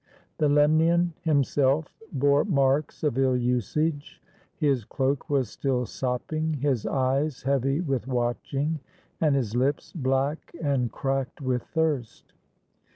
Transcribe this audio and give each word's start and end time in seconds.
The 0.39 0.49
Lemnian 0.49 1.13
himself 1.21 1.85
bore 2.11 2.43
marks 2.43 3.03
of 3.03 3.19
ill 3.19 3.37
usage. 3.37 4.19
His 4.57 4.83
cloak 4.83 5.29
was 5.29 5.47
still 5.51 5.85
sopping, 5.85 6.53
his 6.55 6.87
eyes 6.87 7.43
heavy 7.43 7.81
with 7.81 8.07
watching, 8.07 8.79
and 9.19 9.35
his 9.35 9.55
lips 9.55 9.93
black 9.93 10.51
and 10.59 10.91
cracked 10.91 11.39
with 11.39 11.61
thirst. 11.61 12.33